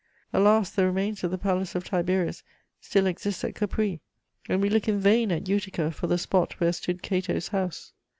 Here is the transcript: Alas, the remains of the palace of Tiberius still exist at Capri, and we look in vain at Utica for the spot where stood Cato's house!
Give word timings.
Alas, 0.33 0.71
the 0.71 0.83
remains 0.83 1.23
of 1.23 1.29
the 1.29 1.37
palace 1.37 1.75
of 1.75 1.83
Tiberius 1.83 2.41
still 2.79 3.05
exist 3.05 3.43
at 3.43 3.53
Capri, 3.53 4.01
and 4.49 4.59
we 4.59 4.67
look 4.67 4.87
in 4.87 4.97
vain 4.99 5.31
at 5.31 5.47
Utica 5.47 5.91
for 5.91 6.07
the 6.07 6.17
spot 6.17 6.59
where 6.59 6.73
stood 6.73 7.03
Cato's 7.03 7.49
house! 7.49 7.93